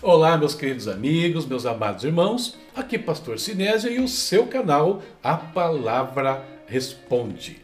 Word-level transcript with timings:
Olá, 0.00 0.38
meus 0.38 0.54
queridos 0.54 0.86
amigos, 0.86 1.44
meus 1.44 1.66
amados 1.66 2.04
irmãos. 2.04 2.56
Aqui 2.72 2.96
Pastor 2.96 3.36
Sinésio 3.36 3.90
e 3.90 3.98
o 3.98 4.06
seu 4.06 4.46
canal 4.46 5.02
A 5.24 5.34
Palavra 5.34 6.44
Responde. 6.68 7.60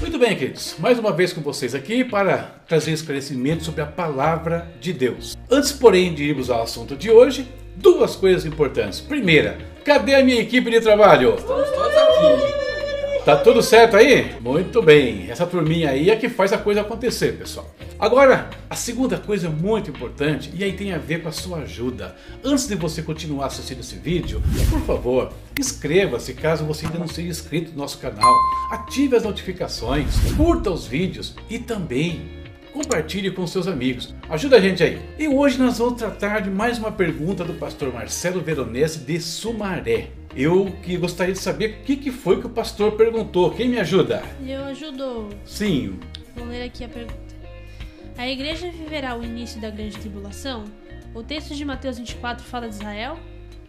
Muito 0.00 0.18
bem, 0.18 0.34
queridos. 0.34 0.76
Mais 0.78 0.98
uma 0.98 1.12
vez 1.12 1.34
com 1.34 1.42
vocês 1.42 1.74
aqui 1.74 2.02
para 2.02 2.62
trazer 2.66 2.92
esclarecimento 2.92 3.64
sobre 3.64 3.82
a 3.82 3.86
palavra 3.86 4.72
de 4.80 4.94
Deus. 4.94 5.36
Antes, 5.50 5.70
porém, 5.70 6.14
de 6.14 6.24
irmos 6.24 6.48
ao 6.48 6.62
assunto 6.62 6.96
de 6.96 7.10
hoje, 7.10 7.46
duas 7.76 8.16
coisas 8.16 8.46
importantes. 8.46 9.02
Primeira, 9.02 9.58
cadê 9.84 10.14
a 10.14 10.24
minha 10.24 10.40
equipe 10.40 10.70
de 10.70 10.80
trabalho? 10.80 11.34
Estamos 11.34 11.68
todos 11.68 11.94
aqui. 11.94 12.51
Tá 13.24 13.36
tudo 13.36 13.62
certo 13.62 13.96
aí? 13.96 14.34
Muito 14.40 14.82
bem. 14.82 15.30
Essa 15.30 15.46
turminha 15.46 15.90
aí 15.90 16.10
é 16.10 16.16
que 16.16 16.28
faz 16.28 16.52
a 16.52 16.58
coisa 16.58 16.80
acontecer, 16.80 17.38
pessoal. 17.38 17.72
Agora, 17.96 18.50
a 18.68 18.74
segunda 18.74 19.16
coisa 19.16 19.48
muito 19.48 19.90
importante, 19.90 20.50
e 20.52 20.64
aí 20.64 20.72
tem 20.72 20.92
a 20.92 20.98
ver 20.98 21.22
com 21.22 21.28
a 21.28 21.32
sua 21.32 21.58
ajuda. 21.58 22.16
Antes 22.42 22.66
de 22.66 22.74
você 22.74 23.00
continuar 23.00 23.46
assistindo 23.46 23.78
esse 23.78 23.94
vídeo, 23.94 24.42
por 24.68 24.80
favor, 24.80 25.32
inscreva-se 25.56 26.34
caso 26.34 26.64
você 26.64 26.84
ainda 26.84 26.98
não 26.98 27.06
seja 27.06 27.28
inscrito 27.28 27.70
no 27.70 27.78
nosso 27.78 27.98
canal. 27.98 28.34
Ative 28.72 29.14
as 29.14 29.22
notificações, 29.22 30.16
curta 30.36 30.72
os 30.72 30.84
vídeos 30.84 31.36
e 31.48 31.60
também 31.60 32.41
compartilhe 32.72 33.30
com 33.30 33.46
seus 33.46 33.68
amigos. 33.68 34.14
Ajuda 34.28 34.56
a 34.56 34.60
gente 34.60 34.82
aí. 34.82 35.00
E 35.18 35.28
hoje 35.28 35.58
nós 35.58 35.78
vamos 35.78 35.98
tratar 35.98 36.40
de 36.40 36.50
mais 36.50 36.78
uma 36.78 36.90
pergunta 36.90 37.44
do 37.44 37.54
pastor 37.54 37.92
Marcelo 37.92 38.40
Veronese 38.40 39.00
de 39.00 39.20
Sumaré. 39.20 40.08
Eu 40.34 40.72
que 40.82 40.96
gostaria 40.96 41.34
de 41.34 41.38
saber 41.38 41.70
o 41.70 41.84
que, 41.84 41.96
que 41.96 42.10
foi 42.10 42.40
que 42.40 42.46
o 42.46 42.50
pastor 42.50 42.92
perguntou. 42.92 43.50
Quem 43.50 43.68
me 43.68 43.78
ajuda? 43.78 44.22
Eu 44.44 44.64
ajudo. 44.64 45.28
Sim. 45.44 45.98
Vou 46.34 46.46
ler 46.46 46.64
aqui 46.64 46.84
a 46.84 46.88
pergunta. 46.88 47.20
A 48.16 48.28
igreja 48.28 48.70
viverá 48.70 49.16
o 49.16 49.22
início 49.22 49.60
da 49.60 49.70
grande 49.70 49.98
tribulação? 49.98 50.64
O 51.14 51.22
texto 51.22 51.54
de 51.54 51.64
Mateus 51.64 51.98
24 51.98 52.44
fala 52.44 52.68
de 52.68 52.74
Israel? 52.74 53.18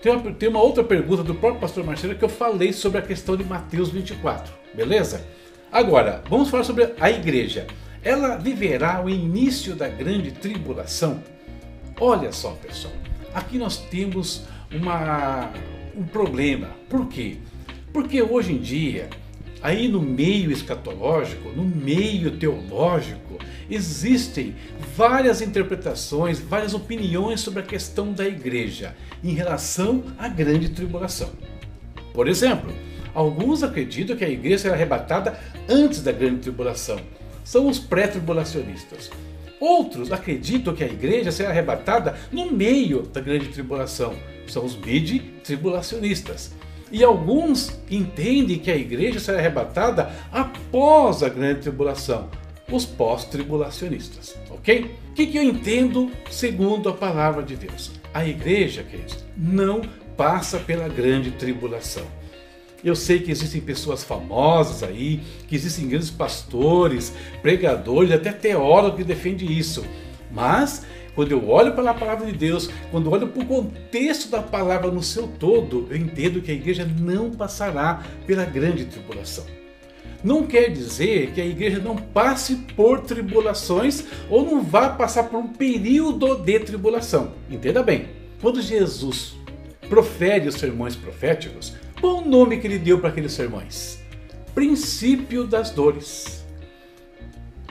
Tem 0.01 0.11
uma, 0.11 0.33
tem 0.33 0.49
uma 0.49 0.61
outra 0.61 0.83
pergunta 0.83 1.23
do 1.23 1.35
próprio 1.35 1.61
pastor 1.61 1.83
Marcelo 1.83 2.15
que 2.15 2.23
eu 2.23 2.29
falei 2.29 2.71
sobre 2.71 2.99
a 2.99 3.01
questão 3.01 3.35
de 3.35 3.43
Mateus 3.43 3.89
24, 3.89 4.53
beleza? 4.73 5.25
Agora, 5.71 6.21
vamos 6.29 6.49
falar 6.49 6.63
sobre 6.63 6.93
a 6.99 7.09
igreja. 7.09 7.67
Ela 8.03 8.35
viverá 8.35 9.01
o 9.01 9.09
início 9.09 9.75
da 9.75 9.87
grande 9.87 10.31
tribulação? 10.31 11.23
Olha 11.99 12.33
só, 12.33 12.51
pessoal. 12.51 12.93
Aqui 13.33 13.57
nós 13.57 13.77
temos 13.77 14.43
uma, 14.69 15.49
um 15.95 16.03
problema. 16.03 16.67
Por 16.89 17.07
quê? 17.07 17.37
Porque 17.93 18.21
hoje 18.21 18.51
em 18.51 18.57
dia, 18.57 19.09
aí 19.61 19.87
no 19.87 20.01
meio 20.01 20.51
escatológico, 20.51 21.49
no 21.49 21.63
meio 21.63 22.31
teológico, 22.31 23.37
existem 23.69 24.53
várias 24.97 25.41
interpretações, 25.41 26.39
várias 26.39 26.73
opiniões 26.73 27.39
sobre 27.39 27.61
a 27.61 27.65
questão 27.65 28.11
da 28.11 28.27
igreja 28.27 28.93
em 29.23 29.33
relação 29.33 30.03
à 30.17 30.27
grande 30.27 30.69
tribulação. 30.69 31.29
Por 32.13 32.27
exemplo, 32.27 32.73
alguns 33.15 33.63
acreditam 33.63 34.17
que 34.17 34.25
a 34.25 34.29
igreja 34.29 34.63
será 34.63 34.73
arrebatada 34.73 35.39
antes 35.69 36.03
da 36.03 36.11
grande 36.11 36.41
tribulação. 36.41 36.99
São 37.43 37.67
os 37.67 37.79
pré-tribulacionistas. 37.79 39.09
Outros 39.59 40.11
acreditam 40.11 40.75
que 40.75 40.83
a 40.83 40.87
igreja 40.87 41.31
será 41.31 41.49
arrebatada 41.49 42.15
no 42.31 42.51
meio 42.51 43.03
da 43.03 43.21
grande 43.21 43.47
tribulação. 43.47 44.13
São 44.47 44.65
os 44.65 44.75
mid-tribulacionistas. 44.75 46.51
E 46.91 47.03
alguns 47.03 47.79
entendem 47.89 48.59
que 48.59 48.69
a 48.69 48.75
igreja 48.75 49.19
será 49.19 49.39
arrebatada 49.39 50.11
após 50.31 51.23
a 51.23 51.29
grande 51.29 51.61
tribulação. 51.61 52.29
Os 52.71 52.85
pós-tribulacionistas. 52.85 54.35
Ok? 54.49 54.91
O 55.09 55.13
que, 55.13 55.27
que 55.27 55.37
eu 55.37 55.43
entendo 55.43 56.11
segundo 56.29 56.89
a 56.89 56.93
palavra 56.93 57.41
de 57.41 57.55
Deus? 57.55 57.91
A 58.13 58.25
igreja, 58.27 58.83
queridos, 58.83 59.23
não 59.35 59.81
passa 60.15 60.59
pela 60.59 60.87
grande 60.87 61.31
tribulação. 61.31 62.05
Eu 62.83 62.95
sei 62.95 63.19
que 63.19 63.31
existem 63.31 63.61
pessoas 63.61 64.03
famosas 64.03 64.83
aí, 64.83 65.21
que 65.47 65.55
existem 65.55 65.87
grandes 65.87 66.09
pastores, 66.09 67.13
pregadores, 67.41 68.11
até 68.11 68.31
teólogos 68.31 68.97
que 68.97 69.03
defendem 69.03 69.51
isso. 69.51 69.85
Mas 70.31 70.85
quando 71.15 71.31
eu 71.31 71.47
olho 71.47 71.73
para 71.73 71.91
a 71.91 71.93
palavra 71.93 72.25
de 72.25 72.33
Deus, 72.33 72.69
quando 72.91 73.11
olho 73.11 73.27
para 73.27 73.43
o 73.43 73.45
contexto 73.45 74.29
da 74.29 74.41
palavra 74.41 74.89
no 74.91 75.03
seu 75.03 75.27
todo, 75.27 75.87
eu 75.89 75.95
entendo 75.95 76.41
que 76.41 76.51
a 76.51 76.55
igreja 76.55 76.85
não 76.99 77.31
passará 77.31 78.03
pela 78.25 78.43
grande 78.43 78.85
tribulação. 78.85 79.45
Não 80.23 80.47
quer 80.47 80.69
dizer 80.69 81.31
que 81.31 81.41
a 81.41 81.45
igreja 81.45 81.79
não 81.79 81.97
passe 81.97 82.55
por 82.75 83.01
tribulações 83.01 84.05
ou 84.29 84.45
não 84.45 84.63
vá 84.63 84.89
passar 84.89 85.23
por 85.25 85.37
um 85.37 85.49
período 85.49 86.35
de 86.37 86.59
tribulação. 86.59 87.33
Entenda 87.49 87.83
bem, 87.83 88.07
quando 88.41 88.61
Jesus 88.61 89.35
profere 89.89 90.47
os 90.47 90.55
sermões 90.55 90.95
proféticos, 90.95 91.73
qual 92.03 92.17
o 92.17 92.29
nome 92.29 92.57
que 92.57 92.67
ele 92.67 92.77
deu 92.77 92.99
para 92.99 93.07
aqueles 93.07 93.31
sermões? 93.31 93.97
Princípio 94.53 95.47
das 95.47 95.69
dores. 95.69 96.43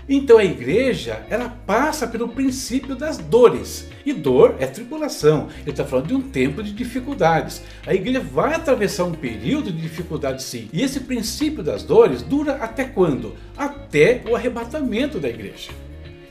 Então 0.09 0.39
a 0.39 0.45
igreja, 0.45 1.23
ela 1.29 1.51
passa 1.51 2.07
pelo 2.07 2.27
princípio 2.27 2.97
das 2.97 3.19
dores. 3.19 3.91
E 4.07 4.13
dor 4.15 4.57
é 4.59 4.67
tribulação. 4.67 5.49
Ele 5.61 5.73
está 5.73 5.85
falando 5.85 6.07
de 6.07 6.15
um 6.15 6.23
tempo 6.23 6.63
de 6.63 6.73
dificuldades. 6.73 7.63
A 7.87 7.95
igreja 7.95 8.21
vai 8.21 8.55
atravessar 8.55 9.05
um 9.05 9.13
período 9.13 9.71
de 9.71 9.83
dificuldade 9.83 10.43
sim. 10.43 10.67
E 10.73 10.81
esse 10.81 11.01
princípio 11.01 11.63
das 11.63 11.83
dores 11.83 12.23
dura 12.23 12.55
até 12.55 12.85
quando? 12.85 13.37
Até 13.55 14.23
o 14.27 14.35
arrebatamento 14.35 15.21
da 15.21 15.29
igreja. 15.29 15.71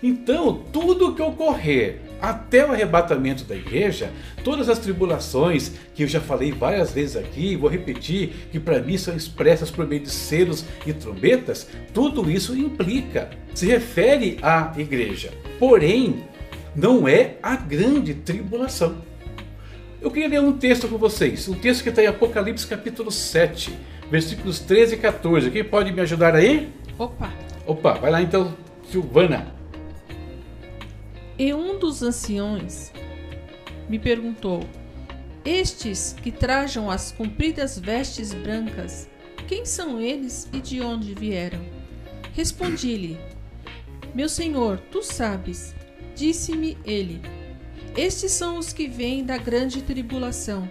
Então, 0.01 0.63
tudo 0.73 1.13
que 1.13 1.21
ocorrer 1.21 2.01
até 2.21 2.65
o 2.65 2.71
arrebatamento 2.71 3.43
da 3.43 3.55
igreja, 3.55 4.11
todas 4.43 4.69
as 4.69 4.79
tribulações 4.79 5.71
que 5.95 6.03
eu 6.03 6.07
já 6.07 6.21
falei 6.21 6.51
várias 6.51 6.91
vezes 6.91 7.15
aqui, 7.15 7.55
vou 7.55 7.69
repetir, 7.69 8.47
que 8.51 8.59
para 8.59 8.79
mim 8.79 8.97
são 8.97 9.15
expressas 9.15 9.71
por 9.71 9.87
meio 9.87 10.03
de 10.03 10.09
selos 10.09 10.63
e 10.85 10.93
trombetas, 10.93 11.67
tudo 11.93 12.29
isso 12.29 12.55
implica, 12.55 13.29
se 13.53 13.65
refere 13.65 14.37
à 14.41 14.71
igreja. 14.77 15.31
Porém, 15.57 16.23
não 16.75 17.07
é 17.07 17.37
a 17.41 17.55
grande 17.55 18.13
tribulação. 18.13 18.95
Eu 20.01 20.09
queria 20.09 20.29
ler 20.29 20.41
um 20.41 20.53
texto 20.53 20.87
com 20.87 20.97
vocês, 20.97 21.47
um 21.47 21.53
texto 21.53 21.83
que 21.83 21.89
está 21.89 22.03
em 22.03 22.07
Apocalipse 22.07 22.65
capítulo 22.65 23.11
7, 23.11 23.71
versículos 24.09 24.59
13 24.59 24.95
e 24.95 24.97
14. 24.97 25.51
Quem 25.51 25.63
pode 25.63 25.91
me 25.91 26.01
ajudar 26.01 26.35
aí? 26.35 26.69
Opa! 26.97 27.29
Opa, 27.65 27.93
vai 27.93 28.11
lá 28.11 28.21
então, 28.21 28.55
Silvana. 28.89 29.60
E 31.41 31.55
um 31.55 31.79
dos 31.79 32.03
anciões 32.03 32.93
me 33.89 33.97
perguntou: 33.97 34.63
Estes 35.43 36.15
que 36.21 36.31
trajam 36.31 36.87
as 36.87 37.11
compridas 37.11 37.79
vestes 37.79 38.31
brancas, 38.31 39.09
quem 39.47 39.65
são 39.65 39.99
eles 39.99 40.47
e 40.53 40.59
de 40.59 40.81
onde 40.81 41.15
vieram? 41.15 41.59
Respondi-lhe: 42.35 43.17
Meu 44.13 44.29
senhor, 44.29 44.77
tu 44.91 45.01
sabes. 45.01 45.73
Disse-me 46.15 46.77
ele: 46.85 47.19
Estes 47.97 48.33
são 48.33 48.59
os 48.59 48.71
que 48.71 48.87
vêm 48.87 49.25
da 49.25 49.39
grande 49.39 49.81
tribulação, 49.81 50.69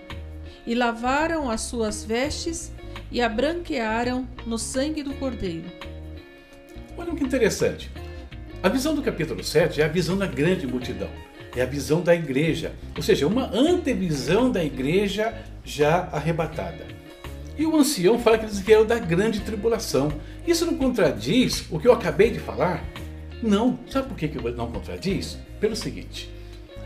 e 0.64 0.72
lavaram 0.72 1.50
as 1.50 1.62
suas 1.62 2.04
vestes 2.04 2.70
e 3.10 3.20
a 3.20 3.28
branquearam 3.28 4.24
no 4.46 4.56
sangue 4.56 5.02
do 5.02 5.14
Cordeiro. 5.14 5.68
Olha 6.96 7.12
que 7.12 7.24
interessante. 7.24 7.90
A 8.62 8.68
visão 8.68 8.94
do 8.94 9.00
capítulo 9.00 9.42
7 9.42 9.80
é 9.80 9.84
a 9.86 9.88
visão 9.88 10.18
da 10.18 10.26
grande 10.26 10.66
multidão, 10.66 11.08
é 11.56 11.62
a 11.62 11.66
visão 11.66 12.02
da 12.02 12.14
igreja, 12.14 12.72
ou 12.94 13.02
seja, 13.02 13.26
uma 13.26 13.50
antevisão 13.56 14.52
da 14.52 14.62
igreja 14.62 15.34
já 15.64 16.10
arrebatada. 16.12 16.86
E 17.56 17.64
o 17.64 17.74
ancião 17.74 18.18
fala 18.18 18.36
que 18.36 18.44
eles 18.44 18.58
vieram 18.58 18.84
da 18.84 18.98
grande 18.98 19.40
tribulação. 19.40 20.12
Isso 20.46 20.66
não 20.66 20.76
contradiz 20.76 21.64
o 21.70 21.80
que 21.80 21.88
eu 21.88 21.92
acabei 21.92 22.30
de 22.30 22.38
falar? 22.38 22.84
Não. 23.42 23.78
Sabe 23.88 24.08
por 24.08 24.16
que 24.18 24.28
não 24.50 24.70
contradiz? 24.70 25.38
Pelo 25.58 25.74
seguinte: 25.74 26.30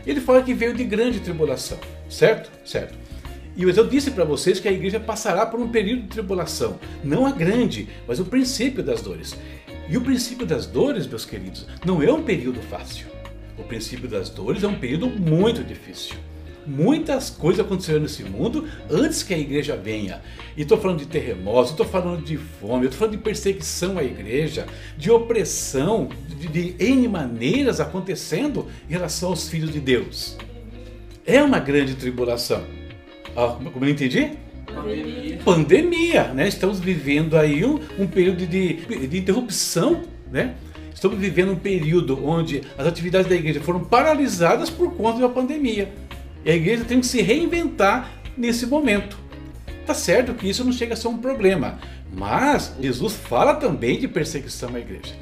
ele 0.07 0.21
fala 0.21 0.41
que 0.41 0.53
veio 0.53 0.73
de 0.73 0.85
grande 0.85 1.19
tribulação, 1.19 1.77
certo? 2.09 2.49
Certo. 2.65 2.97
E 3.57 3.63
eu 3.63 3.87
disse 3.87 4.11
para 4.11 4.23
vocês 4.23 4.61
que 4.61 4.67
a 4.69 4.71
igreja 4.71 4.99
passará 4.99 5.45
por 5.45 5.59
um 5.59 5.67
período 5.67 6.03
de 6.03 6.07
tribulação, 6.07 6.79
não 7.03 7.25
a 7.25 7.31
grande, 7.31 7.89
mas 8.07 8.19
o 8.19 8.25
princípio 8.25 8.81
das 8.81 9.01
dores. 9.01 9.35
E 9.87 9.97
o 9.97 10.01
princípio 10.01 10.45
das 10.45 10.65
dores, 10.65 11.05
meus 11.05 11.25
queridos, 11.25 11.67
não 11.85 12.01
é 12.01 12.11
um 12.11 12.23
período 12.23 12.61
fácil. 12.61 13.07
O 13.57 13.63
princípio 13.63 14.07
das 14.07 14.29
dores 14.29 14.63
é 14.63 14.67
um 14.67 14.79
período 14.79 15.07
muito 15.07 15.63
difícil. 15.63 16.15
Muitas 16.65 17.29
coisas 17.29 17.63
aconteceram 17.63 17.99
nesse 17.99 18.23
mundo 18.23 18.67
antes 18.89 19.21
que 19.21 19.35
a 19.35 19.37
igreja 19.37 19.77
venha. 19.77 20.21
E 20.57 20.63
estou 20.63 20.79
falando 20.79 20.97
de 20.97 21.05
terremotos, 21.05 21.71
estou 21.71 21.85
falando 21.85 22.23
de 22.23 22.37
fome, 22.37 22.85
estou 22.85 22.99
falando 22.99 23.17
de 23.17 23.23
perseguição 23.23 23.99
à 23.99 24.03
igreja, 24.03 24.65
de 24.97 25.11
opressão, 25.11 26.09
de, 26.27 26.47
de 26.47 26.83
N 26.83 27.07
maneiras 27.07 27.79
acontecendo 27.79 28.67
em 28.89 28.93
relação 28.93 29.29
aos 29.29 29.47
filhos 29.47 29.71
de 29.71 29.79
Deus. 29.79 30.37
É 31.23 31.41
uma 31.43 31.59
grande 31.59 31.93
tribulação. 31.93 32.63
Ah, 33.35 33.57
como 33.71 33.85
eu 33.85 33.89
entendi? 33.89 34.31
Pandemia. 34.75 35.39
Pandemia, 35.43 36.23
né? 36.33 36.47
Estamos 36.47 36.79
vivendo 36.79 37.37
aí 37.37 37.65
um, 37.65 37.79
um 37.97 38.07
período 38.07 38.45
de, 38.45 39.07
de 39.07 39.17
interrupção, 39.17 40.03
né? 40.31 40.55
estamos 40.93 41.19
vivendo 41.19 41.51
um 41.51 41.55
período 41.55 42.25
onde 42.25 42.61
as 42.77 42.87
atividades 42.87 43.27
da 43.27 43.35
igreja 43.35 43.61
foram 43.61 43.83
paralisadas 43.83 44.69
por 44.69 44.93
conta 44.95 45.19
da 45.19 45.29
pandemia. 45.29 45.93
E 46.43 46.49
a 46.49 46.55
igreja 46.55 46.83
tem 46.83 46.99
que 46.99 47.05
se 47.05 47.21
reinventar 47.21 48.11
nesse 48.35 48.65
momento. 48.65 49.17
Tá 49.85 49.93
certo 49.93 50.33
que 50.33 50.49
isso 50.49 50.63
não 50.63 50.71
chega 50.71 50.93
a 50.93 50.97
ser 50.97 51.07
um 51.07 51.17
problema, 51.17 51.79
mas 52.11 52.75
Jesus 52.81 53.13
fala 53.13 53.55
também 53.55 53.99
de 53.99 54.07
perseguição 54.07 54.73
à 54.75 54.79
igreja. 54.79 55.13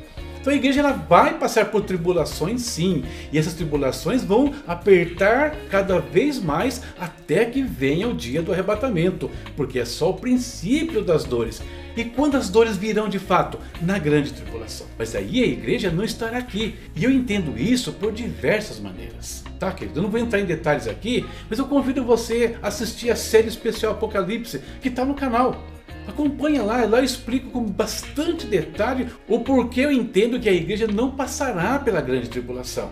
Então 0.43 0.51
a 0.51 0.57
igreja 0.57 0.81
ela 0.81 0.91
vai 0.91 1.39
passar 1.39 1.71
por 1.71 1.83
tribulações 1.83 2.63
sim, 2.63 3.05
e 3.31 3.37
essas 3.37 3.53
tribulações 3.53 4.25
vão 4.25 4.53
apertar 4.67 5.55
cada 5.69 6.01
vez 6.01 6.37
mais 6.37 6.83
até 6.99 7.45
que 7.45 7.61
venha 7.61 8.09
o 8.09 8.13
dia 8.13 8.41
do 8.41 8.51
arrebatamento, 8.51 9.31
porque 9.55 9.79
é 9.79 9.85
só 9.85 10.09
o 10.09 10.15
princípio 10.15 11.01
das 11.01 11.23
dores. 11.23 11.61
E 11.95 12.03
quando 12.03 12.35
as 12.35 12.49
dores 12.49 12.75
virão 12.75 13.07
de 13.07 13.19
fato? 13.19 13.57
Na 13.81 13.97
grande 13.97 14.33
tribulação. 14.33 14.85
Mas 14.99 15.15
aí 15.15 15.41
a 15.41 15.47
igreja 15.47 15.89
não 15.89 16.03
estará 16.03 16.39
aqui. 16.39 16.75
E 16.93 17.05
eu 17.05 17.11
entendo 17.11 17.57
isso 17.57 17.93
por 17.93 18.11
diversas 18.11 18.81
maneiras. 18.81 19.45
Tá, 19.57 19.71
querido? 19.71 19.99
Eu 19.99 20.03
não 20.03 20.09
vou 20.09 20.19
entrar 20.19 20.41
em 20.41 20.45
detalhes 20.45 20.89
aqui, 20.89 21.25
mas 21.49 21.57
eu 21.57 21.65
convido 21.65 22.03
você 22.03 22.57
a 22.61 22.67
assistir 22.67 23.09
a 23.09 23.15
série 23.15 23.47
especial 23.47 23.93
Apocalipse 23.93 24.59
que 24.81 24.89
está 24.89 25.05
no 25.05 25.13
canal. 25.13 25.63
Acompanha 26.07 26.63
lá, 26.63 26.85
lá 26.85 26.99
eu 26.99 27.03
explico 27.03 27.49
com 27.49 27.63
bastante 27.63 28.45
detalhe 28.45 29.07
o 29.27 29.39
porquê 29.39 29.81
eu 29.81 29.91
entendo 29.91 30.39
que 30.39 30.49
a 30.49 30.53
igreja 30.53 30.87
não 30.87 31.11
passará 31.11 31.79
pela 31.79 32.01
grande 32.01 32.29
tribulação. 32.29 32.91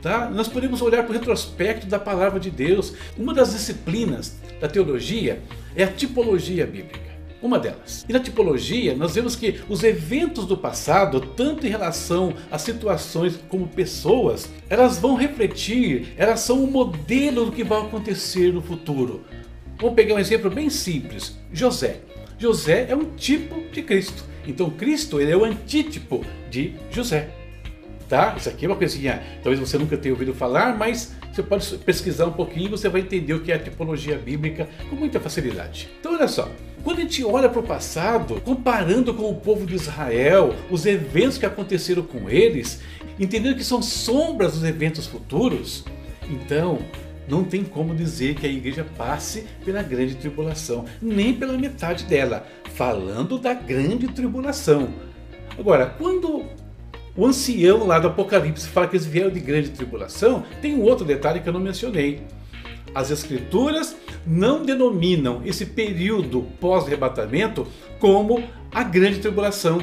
Tá? 0.00 0.30
Nós 0.30 0.48
podemos 0.48 0.80
olhar 0.80 1.02
para 1.02 1.10
o 1.10 1.14
retrospecto 1.14 1.86
da 1.86 1.98
palavra 1.98 2.38
de 2.38 2.50
Deus. 2.50 2.94
Uma 3.16 3.34
das 3.34 3.52
disciplinas 3.52 4.36
da 4.60 4.68
teologia 4.68 5.42
é 5.74 5.84
a 5.84 5.92
tipologia 5.92 6.66
bíblica. 6.66 7.08
Uma 7.40 7.58
delas. 7.58 8.04
E 8.08 8.12
na 8.12 8.18
tipologia, 8.18 8.96
nós 8.96 9.14
vemos 9.14 9.36
que 9.36 9.60
os 9.68 9.84
eventos 9.84 10.44
do 10.44 10.56
passado, 10.56 11.20
tanto 11.20 11.66
em 11.66 11.70
relação 11.70 12.34
a 12.50 12.58
situações 12.58 13.38
como 13.48 13.68
pessoas, 13.68 14.48
elas 14.68 14.98
vão 14.98 15.14
refletir, 15.14 16.14
elas 16.16 16.40
são 16.40 16.60
o 16.60 16.64
um 16.64 16.70
modelo 16.70 17.46
do 17.46 17.52
que 17.52 17.62
vai 17.62 17.80
acontecer 17.80 18.52
no 18.52 18.60
futuro. 18.60 19.24
Vamos 19.78 19.94
pegar 19.94 20.14
um 20.14 20.18
exemplo 20.18 20.50
bem 20.50 20.68
simples: 20.68 21.38
José. 21.52 22.00
José 22.38 22.86
é 22.88 22.94
um 22.94 23.04
tipo 23.16 23.60
de 23.72 23.82
Cristo. 23.82 24.24
Então 24.46 24.70
Cristo 24.70 25.20
ele 25.20 25.32
é 25.32 25.36
o 25.36 25.44
antítipo 25.44 26.24
de 26.50 26.74
José. 26.90 27.30
Tá? 28.08 28.34
Isso 28.38 28.48
aqui 28.48 28.64
é 28.64 28.68
uma 28.68 28.76
coisinha, 28.76 29.22
talvez 29.42 29.60
você 29.60 29.76
nunca 29.76 29.94
tenha 29.94 30.14
ouvido 30.14 30.32
falar, 30.32 30.78
mas 30.78 31.14
você 31.30 31.42
pode 31.42 31.76
pesquisar 31.78 32.24
um 32.24 32.32
pouquinho 32.32 32.66
e 32.66 32.70
você 32.70 32.88
vai 32.88 33.02
entender 33.02 33.34
o 33.34 33.40
que 33.40 33.52
é 33.52 33.56
a 33.56 33.58
tipologia 33.58 34.16
bíblica 34.16 34.66
com 34.88 34.96
muita 34.96 35.20
facilidade. 35.20 35.90
Então 36.00 36.14
olha 36.14 36.26
só, 36.26 36.50
quando 36.82 36.98
a 36.98 37.00
gente 37.02 37.22
olha 37.22 37.50
para 37.50 37.60
o 37.60 37.62
passado, 37.62 38.40
comparando 38.40 39.12
com 39.12 39.30
o 39.30 39.34
povo 39.34 39.66
de 39.66 39.74
Israel, 39.74 40.54
os 40.70 40.86
eventos 40.86 41.36
que 41.36 41.44
aconteceram 41.44 42.02
com 42.02 42.30
eles, 42.30 42.80
entendendo 43.20 43.56
que 43.56 43.64
são 43.64 43.82
sombras 43.82 44.54
dos 44.54 44.64
eventos 44.64 45.06
futuros, 45.06 45.84
então 46.30 46.78
não 47.28 47.44
tem 47.44 47.62
como 47.64 47.94
dizer 47.94 48.34
que 48.34 48.46
a 48.46 48.50
igreja 48.50 48.86
passe 48.96 49.46
pela 49.64 49.82
grande 49.82 50.14
tribulação, 50.16 50.84
nem 51.00 51.34
pela 51.34 51.58
metade 51.58 52.04
dela, 52.04 52.46
falando 52.74 53.38
da 53.38 53.54
grande 53.54 54.08
tribulação. 54.08 54.88
Agora, 55.58 55.86
quando 55.86 56.44
o 57.16 57.26
ancião 57.26 57.86
lá 57.86 57.98
do 57.98 58.08
Apocalipse 58.08 58.68
fala 58.68 58.86
que 58.86 58.96
eles 58.96 59.06
vieram 59.06 59.30
de 59.30 59.40
grande 59.40 59.70
tribulação, 59.70 60.44
tem 60.62 60.74
um 60.74 60.82
outro 60.82 61.04
detalhe 61.04 61.40
que 61.40 61.48
eu 61.48 61.52
não 61.52 61.60
mencionei. 61.60 62.22
As 62.94 63.10
escrituras 63.10 63.96
não 64.26 64.62
denominam 64.62 65.42
esse 65.44 65.66
período 65.66 66.46
pós-arrebatamento 66.60 67.66
como 67.98 68.42
a 68.72 68.82
grande 68.82 69.18
tribulação. 69.18 69.80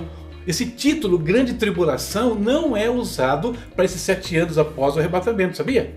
Esse 0.47 0.65
título, 0.65 1.17
grande 1.17 1.55
tribulação, 1.55 2.35
não 2.35 2.75
é 2.77 2.89
usado 2.89 3.55
para 3.75 3.85
esses 3.85 4.01
sete 4.01 4.37
anos 4.37 4.57
após 4.57 4.95
o 4.95 4.99
arrebatamento, 4.99 5.57
sabia? 5.57 5.95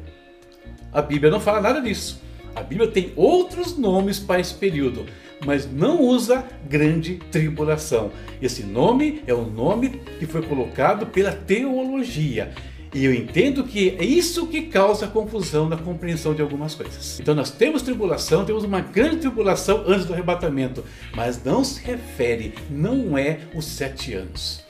A 0.93 1.03
Bíblia 1.03 1.31
não 1.31 1.41
fala 1.41 1.61
nada 1.61 1.81
disso. 1.81 2.21
A 2.55 2.63
Bíblia 2.63 2.91
tem 2.91 3.13
outros 3.15 3.77
nomes 3.77 4.19
para 4.19 4.41
esse 4.41 4.55
período, 4.55 5.07
mas 5.45 5.71
não 5.71 6.03
usa 6.03 6.45
grande 6.69 7.17
tribulação. 7.31 8.11
Esse 8.41 8.63
nome 8.63 9.23
é 9.27 9.35
o 9.35 9.45
nome 9.45 10.01
que 10.19 10.27
foi 10.27 10.43
colocado 10.43 11.07
pela 11.07 11.33
teologia. 11.33 12.53
E 12.95 13.05
eu 13.05 13.13
entendo 13.13 13.65
que 13.65 13.91
é 13.99 14.05
isso 14.05 14.47
que 14.47 14.63
causa 14.63 15.07
confusão 15.07 15.69
na 15.69 15.77
compreensão 15.77 16.35
de 16.35 16.41
algumas 16.41 16.75
coisas. 16.75 17.21
Então 17.21 17.35
nós 17.35 17.51
temos 17.51 17.83
tribulação, 17.83 18.47
temos 18.47 18.65
uma 18.65 18.81
grande 18.81 19.19
tribulação 19.19 19.85
antes 19.87 20.07
do 20.07 20.15
arrebatamento, 20.15 20.83
mas 21.15 21.45
não 21.45 21.63
se 21.63 21.83
refere, 21.83 22.55
não 22.71 23.17
é 23.17 23.41
os 23.55 23.67
sete 23.67 24.15
anos. 24.15 24.65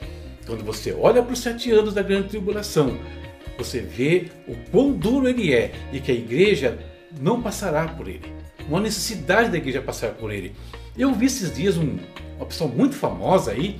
Quando 0.45 0.65
você 0.65 0.91
olha 0.91 1.23
para 1.23 1.31
os 1.31 1.39
sete 1.39 1.71
anos 1.71 1.93
da 1.93 2.01
grande 2.01 2.27
tribulação, 2.27 2.97
você 3.59 3.81
vê 3.81 4.27
o 4.47 4.55
quão 4.71 4.91
duro 4.93 5.27
ele 5.27 5.53
é 5.53 5.73
e 5.91 5.99
que 5.99 6.11
a 6.11 6.15
igreja 6.15 6.79
não 7.19 7.41
passará 7.41 7.87
por 7.87 8.07
ele. 8.07 8.33
Não 8.69 8.77
há 8.77 8.81
necessidade 8.81 9.49
da 9.49 9.57
igreja 9.57 9.81
passar 9.81 10.11
por 10.11 10.31
ele. 10.31 10.55
Eu 10.97 11.13
vi 11.13 11.25
esses 11.25 11.53
dias 11.53 11.77
um, 11.77 11.97
uma 12.37 12.45
pessoa 12.45 12.69
muito 12.69 12.95
famosa 12.95 13.51
aí, 13.51 13.79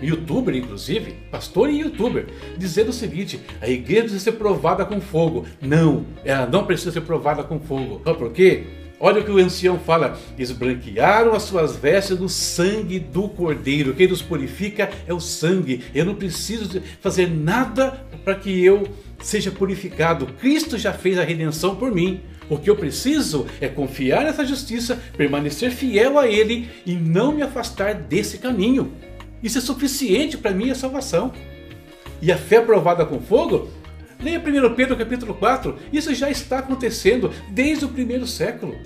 youtuber 0.00 0.54
inclusive, 0.54 1.12
pastor 1.30 1.68
e 1.68 1.80
youtuber, 1.80 2.26
dizendo 2.56 2.88
o 2.88 2.92
seguinte: 2.92 3.40
a 3.60 3.68
igreja 3.68 4.02
precisa 4.02 4.24
ser 4.24 4.32
provada 4.32 4.84
com 4.84 5.00
fogo. 5.00 5.46
Não, 5.60 6.06
ela 6.24 6.46
não 6.46 6.64
precisa 6.64 6.92
ser 6.92 7.02
provada 7.02 7.42
com 7.42 7.60
fogo. 7.60 8.00
Sabe 8.04 8.18
por 8.18 8.32
quê? 8.32 8.64
Olha 9.02 9.22
o 9.22 9.24
que 9.24 9.30
o 9.30 9.38
ancião 9.38 9.78
fala: 9.78 10.18
esbranquearam 10.38 11.34
as 11.34 11.44
suas 11.44 11.74
vestes 11.76 12.18
no 12.18 12.28
sangue 12.28 12.98
do 12.98 13.28
cordeiro. 13.28 13.94
Quem 13.94 14.06
nos 14.06 14.22
purifica 14.22 14.90
é 15.06 15.14
o 15.14 15.20
sangue. 15.20 15.84
Eu 15.94 16.04
não 16.04 16.14
preciso 16.14 16.80
fazer 17.00 17.28
nada 17.28 18.06
para 18.22 18.34
que 18.34 18.62
eu 18.62 18.86
seja 19.20 19.50
purificado. 19.50 20.26
Cristo 20.40 20.78
já 20.78 20.92
fez 20.92 21.18
a 21.18 21.24
redenção 21.24 21.76
por 21.76 21.92
mim. 21.92 22.20
O 22.48 22.58
que 22.58 22.68
eu 22.68 22.76
preciso 22.76 23.46
é 23.60 23.68
confiar 23.68 24.24
nessa 24.24 24.44
justiça, 24.44 25.00
permanecer 25.16 25.70
fiel 25.70 26.18
a 26.18 26.26
Ele 26.26 26.68
e 26.84 26.94
não 26.94 27.32
me 27.32 27.42
afastar 27.42 27.94
desse 27.94 28.38
caminho. 28.38 28.92
Isso 29.42 29.58
é 29.58 29.60
suficiente 29.60 30.36
para 30.36 30.50
minha 30.50 30.74
salvação. 30.74 31.32
E 32.20 32.30
a 32.30 32.36
fé 32.36 32.60
provada 32.60 33.06
com 33.06 33.20
fogo? 33.20 33.70
Leia 34.22 34.38
1 34.38 34.74
Pedro 34.74 34.96
capítulo 34.96 35.34
4. 35.34 35.76
Isso 35.92 36.12
já 36.14 36.28
está 36.28 36.58
acontecendo 36.58 37.30
desde 37.50 37.84
o 37.84 37.88
primeiro 37.88 38.26
século. 38.26 38.76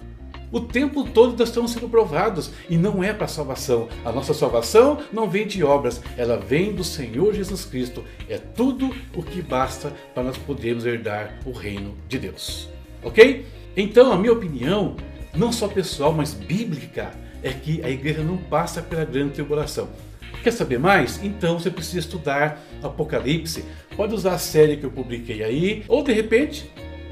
O 0.54 0.60
tempo 0.60 1.02
todo 1.02 1.36
nós 1.36 1.48
estamos 1.48 1.72
sendo 1.72 1.88
provados 1.88 2.52
e 2.70 2.76
não 2.76 3.02
é 3.02 3.12
para 3.12 3.26
salvação. 3.26 3.88
A 4.04 4.12
nossa 4.12 4.32
salvação 4.32 5.00
não 5.12 5.28
vem 5.28 5.48
de 5.48 5.64
obras, 5.64 6.00
ela 6.16 6.36
vem 6.36 6.72
do 6.72 6.84
Senhor 6.84 7.34
Jesus 7.34 7.64
Cristo. 7.64 8.04
É 8.28 8.38
tudo 8.38 8.94
o 9.16 9.20
que 9.20 9.42
basta 9.42 9.92
para 10.14 10.22
nós 10.22 10.38
podermos 10.38 10.86
herdar 10.86 11.40
o 11.44 11.50
reino 11.50 11.96
de 12.06 12.20
Deus. 12.20 12.68
Ok? 13.02 13.44
Então, 13.76 14.12
a 14.12 14.16
minha 14.16 14.32
opinião, 14.32 14.94
não 15.34 15.50
só 15.50 15.66
pessoal, 15.66 16.12
mas 16.12 16.32
bíblica, 16.34 17.10
é 17.42 17.50
que 17.50 17.82
a 17.82 17.90
igreja 17.90 18.22
não 18.22 18.36
passa 18.36 18.80
pela 18.80 19.04
grande 19.04 19.32
tribulação. 19.32 19.88
Quer 20.44 20.52
saber 20.52 20.78
mais? 20.78 21.20
Então 21.24 21.58
você 21.58 21.68
precisa 21.68 21.98
estudar 21.98 22.62
Apocalipse. 22.80 23.64
Pode 23.96 24.14
usar 24.14 24.34
a 24.34 24.38
série 24.38 24.76
que 24.76 24.86
eu 24.86 24.90
publiquei 24.92 25.42
aí, 25.42 25.84
ou 25.88 26.04
de 26.04 26.12
repente, 26.12 26.70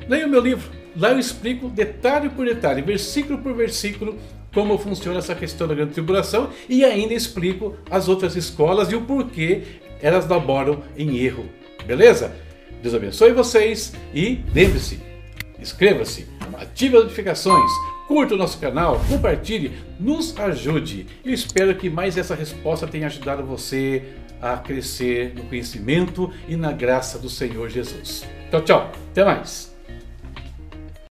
leia 0.08 0.28
o 0.28 0.30
meu 0.30 0.40
livro 0.40 0.81
Lá 0.96 1.10
eu 1.10 1.18
explico 1.18 1.68
detalhe 1.68 2.28
por 2.28 2.44
detalhe, 2.44 2.82
versículo 2.82 3.38
por 3.38 3.54
versículo, 3.54 4.18
como 4.52 4.76
funciona 4.76 5.18
essa 5.18 5.34
questão 5.34 5.66
da 5.66 5.74
grande 5.74 5.92
tribulação 5.92 6.50
e 6.68 6.84
ainda 6.84 7.14
explico 7.14 7.74
as 7.90 8.08
outras 8.08 8.36
escolas 8.36 8.92
e 8.92 8.94
o 8.94 9.02
porquê 9.02 9.62
elas 10.00 10.28
laboram 10.28 10.82
em 10.96 11.18
erro. 11.18 11.48
Beleza? 11.86 12.34
Deus 12.82 12.94
abençoe 12.94 13.32
vocês 13.32 13.94
e 14.12 14.40
lembre-se, 14.52 15.00
inscreva-se, 15.58 16.26
ative 16.58 16.96
as 16.96 17.04
notificações, 17.04 17.70
curta 18.08 18.34
o 18.34 18.36
nosso 18.36 18.58
canal, 18.58 19.00
compartilhe, 19.08 19.72
nos 19.98 20.36
ajude. 20.38 21.06
Eu 21.24 21.32
espero 21.32 21.74
que 21.76 21.88
mais 21.88 22.18
essa 22.18 22.34
resposta 22.34 22.86
tenha 22.86 23.06
ajudado 23.06 23.44
você 23.44 24.02
a 24.40 24.56
crescer 24.56 25.32
no 25.36 25.44
conhecimento 25.44 26.30
e 26.48 26.56
na 26.56 26.72
graça 26.72 27.18
do 27.18 27.30
Senhor 27.30 27.70
Jesus. 27.70 28.24
Tchau, 28.50 28.60
tchau. 28.62 28.92
Até 29.12 29.24
mais. 29.24 29.71